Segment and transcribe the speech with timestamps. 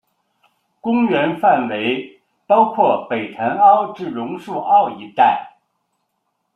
[0.79, 5.57] 公园范围包括北潭凹至榕树澳一带。